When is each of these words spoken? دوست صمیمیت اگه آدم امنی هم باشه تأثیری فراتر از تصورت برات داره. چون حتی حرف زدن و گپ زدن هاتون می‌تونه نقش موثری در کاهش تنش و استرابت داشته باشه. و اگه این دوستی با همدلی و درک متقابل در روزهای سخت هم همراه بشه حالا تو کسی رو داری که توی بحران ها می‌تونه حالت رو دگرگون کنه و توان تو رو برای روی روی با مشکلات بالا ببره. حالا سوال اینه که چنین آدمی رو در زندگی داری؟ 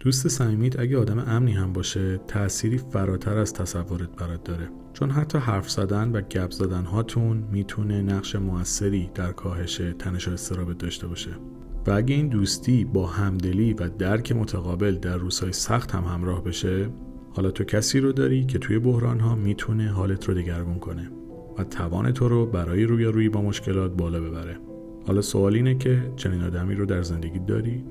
دوست 0.00 0.28
صمیمیت 0.28 0.80
اگه 0.80 0.98
آدم 0.98 1.18
امنی 1.18 1.52
هم 1.52 1.72
باشه 1.72 2.18
تأثیری 2.18 2.78
فراتر 2.78 3.38
از 3.38 3.52
تصورت 3.52 4.16
برات 4.16 4.44
داره. 4.44 4.68
چون 4.92 5.10
حتی 5.10 5.38
حرف 5.38 5.70
زدن 5.70 6.10
و 6.12 6.20
گپ 6.20 6.50
زدن 6.50 6.84
هاتون 6.84 7.44
می‌تونه 7.52 8.02
نقش 8.02 8.36
موثری 8.36 9.10
در 9.14 9.32
کاهش 9.32 9.82
تنش 9.98 10.28
و 10.28 10.30
استرابت 10.30 10.78
داشته 10.78 11.06
باشه. 11.06 11.30
و 11.86 11.90
اگه 11.90 12.14
این 12.14 12.28
دوستی 12.28 12.84
با 12.84 13.06
همدلی 13.06 13.72
و 13.72 13.88
درک 13.88 14.32
متقابل 14.32 14.94
در 14.94 15.16
روزهای 15.16 15.52
سخت 15.52 15.90
هم 15.90 16.04
همراه 16.04 16.44
بشه 16.44 16.90
حالا 17.32 17.50
تو 17.50 17.64
کسی 17.64 18.00
رو 18.00 18.12
داری 18.12 18.44
که 18.44 18.58
توی 18.58 18.78
بحران 18.78 19.20
ها 19.20 19.34
می‌تونه 19.34 19.88
حالت 19.88 20.28
رو 20.28 20.34
دگرگون 20.34 20.78
کنه 20.78 21.10
و 21.58 21.64
توان 21.64 22.12
تو 22.12 22.28
رو 22.28 22.46
برای 22.46 22.84
روی 22.84 23.04
روی 23.04 23.28
با 23.28 23.42
مشکلات 23.42 23.96
بالا 23.96 24.20
ببره. 24.20 24.56
حالا 25.06 25.20
سوال 25.20 25.54
اینه 25.54 25.74
که 25.74 26.12
چنین 26.16 26.42
آدمی 26.42 26.74
رو 26.74 26.86
در 26.86 27.02
زندگی 27.02 27.38
داری؟ 27.38 27.84